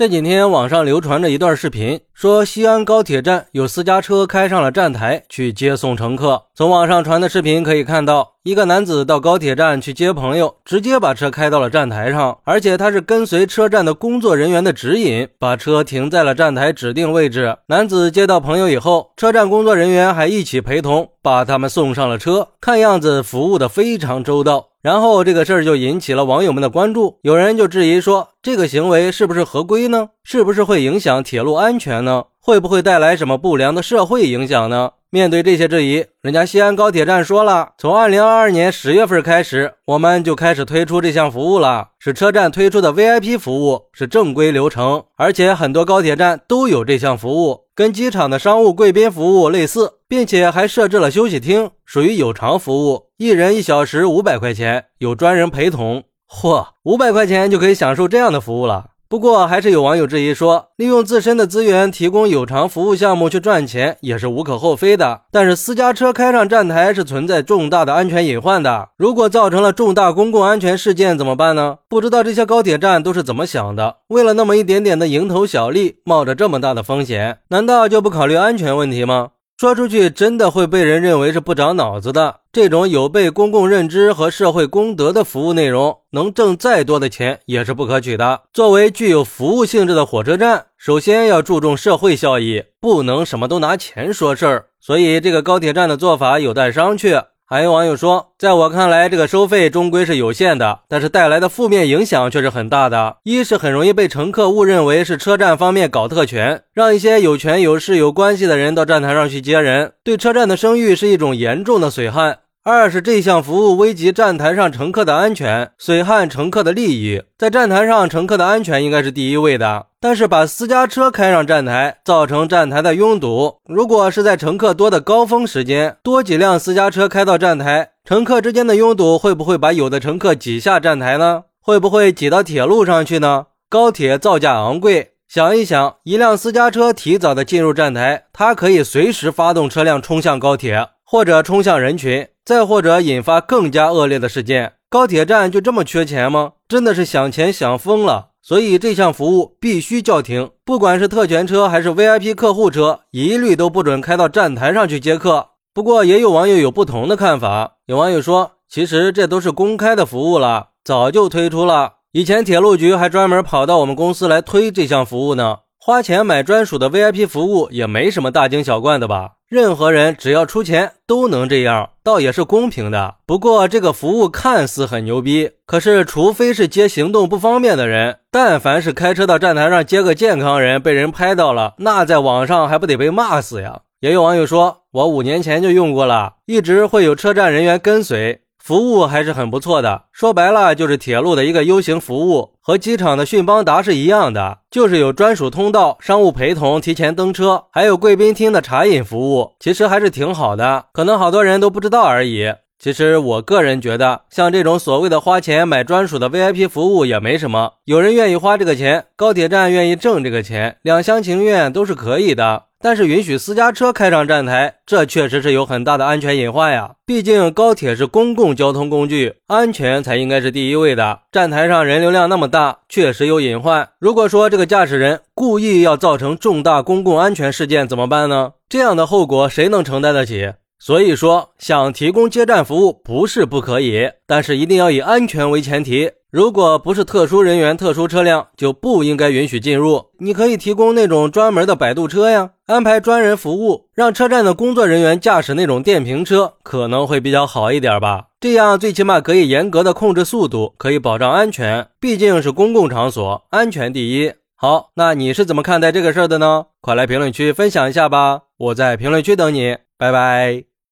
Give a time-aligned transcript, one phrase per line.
[0.00, 6.44] 这几天网上流传着一段视频，说西安高铁站有私家车开上了站台去接送乘客。
[6.54, 17.58] 从网上传的视频可以看到，一个男子到高铁站去接朋友，直接把车开到了站台上，而且他是跟随车站的工作人员的指引，把车停在了站台指定位置。
[17.66, 24.68] 男子接到朋友以后，车站工作人员还一起陪同，把他们送上了车，看样子服务的非常周到。
[24.80, 30.08] 然后这个事儿就引起了网友们的关注，有人就质疑说，这个行为是不是合规呢？
[30.24, 32.24] 是不是会影响铁路安全呢？
[32.40, 34.92] 会不会带来什么不良的社会影响呢？
[35.10, 56.04] 面对这些质疑，人家西安高铁站说了，从二零二二年十月份开始，我们就开始推出这项服务了，是车站推出的 VIP 服务，是正规流程，而且很多高铁站都有这项服务，跟机场的商务贵宾服务类似，并且还设置了休息厅，属于有偿服务，一人一小时五百块钱，有专人陪同。
[56.30, 58.90] 嚯，五百块钱就可以享受这样的服务了。
[59.08, 65.22] 不过，还是有网友质疑说，利用自身的资源提供有偿服务项目去赚钱也是无可厚非的。
[65.32, 71.78] 但是，私家车开上站台是存在重大的安全隐患的，如果造成了重大公共安全事件怎么办呢？
[71.88, 73.96] 不知道这些高铁站都是怎么想的？
[74.06, 79.30] 为了那么一点点的蝇头小利，冒着这么大的风险，难道就不考虑安全问题吗？
[79.60, 82.36] 说出去真的会被人认为是不长脑子的。
[82.50, 88.40] 这种有悖公共认知和社会公德的服务内容，能挣再多的钱也是不可取的。
[88.54, 94.64] 作为具有服务性质的火车站，首先要注重社会效益，不能什么都拿钱说事儿。
[94.80, 97.26] 所以，这个高铁站的做法有待商榷。
[97.52, 103.16] 还有网友说，在我看来，这个收费终归是有限的，但是带来的负面影响却是很大的。
[103.24, 112.38] 一是很容易被乘客误认为是车站方面搞特权，让一些有权有势有关系的人到站台上去接人，对车站的声誉是一种严重的损害。
[112.62, 117.20] 二是这项服务危及站台上乘客的安全，损害乘客的利益。
[117.36, 119.86] 在站台上，乘客的安全应该是第一位的。
[120.02, 123.58] 但是把私家车开上站台，造成站台的拥堵。
[123.66, 131.42] 如果是在乘客多的高峰时间，多几辆私家车开到站台，乘客之间的拥堵会不会把有的乘客挤下站台呢？
[131.60, 133.48] 会不会挤到铁路上去呢？
[133.68, 142.26] 高铁造价昂贵，想一想，一辆私家车提早的进入站台，它可以随时发动车辆冲向高铁，或者冲向人群。
[142.42, 146.52] 再或者引发更加恶劣的事件，高铁站就这么缺钱吗？
[146.66, 148.29] 真的是想钱想疯了。
[148.42, 155.48] 所以这项服务必须叫停，不管是特权车还是 VIP 客户车，一律都不准开到站台上去接客。
[155.72, 165.58] 不过也有网友有不同的看法，有网友说，其实这都是公开的服务了，早就推出了，以前铁路局还专门跑到我们公司来推这项服务呢。
[165.78, 169.32] 花钱买专属的 VIP 服务也没什么大惊小怪的吧？
[169.50, 173.16] 任何人只要出钱都能这样，倒也是公平的。
[173.26, 183.80] 不过这个服务看似很牛逼，可是除非是接行动不方便的人，但凡是开车到站台上接个健康人，被人拍到了，那在网上还不得被骂死呀？
[183.98, 188.42] 也有网友说，我五年前就用过了，一直会有车站人员跟随。
[188.70, 202.46] 服务还是很不错的，说白了就是铁路的一个 U 型服务，和机场的迅邦达是一样的，就是有专属通道、商务陪同、提前登车，还有贵宾厅的茶饮服务，其实还是挺好的，可能好多人都不知道而已。
[202.82, 212.62] 其实我个人觉得，像这种所谓的花钱买专属的 VIP 服务也没什么，有人愿意花这个钱，高铁站愿意挣这个钱，两厢情愿都是可以的。
[212.82, 216.92] 但是允许私家车开上站台，这确实是有很大的安全隐患呀。
[217.04, 221.20] 毕竟高铁是公共交通工具，安全才应该是第一位的。
[221.30, 223.90] 站台上人流量那么大，确实有隐患。
[223.98, 228.52] 如果说这个驾驶人故意要造成重大公共安全事件，怎么办呢？
[228.70, 230.54] 这样的后果谁能承担得起？
[230.80, 236.10] 所以说，想提供接站服务不是不可以，但是一定要以安全为前提。
[236.30, 240.06] 如果不是特殊人员、特殊车辆，就不应该允许进入。
[240.20, 248.28] 你可以提供那种专门的摆渡车呀，安排专人服务，让车站的工作人员驾驶那种电瓶车，可能会比较好一点吧。
[248.40, 251.88] 这样最起码可以严格的控制速度，可以保障安全。
[252.00, 254.32] 毕竟是公共场所，安全第一。
[254.56, 256.66] 好，那你是怎么看待这个事儿的呢？
[256.80, 260.69] 快来评论区分享一下吧，我在评论区等你，拜拜。